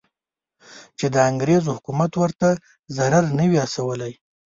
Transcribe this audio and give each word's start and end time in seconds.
چې 0.97 1.05
د 1.13 1.15
انګریز 1.29 1.63
حکومت 1.75 2.11
ورته 2.17 2.49
ضرر 2.95 3.25
نه 3.37 3.45
وي 3.49 3.57
رسولی. 3.65 4.13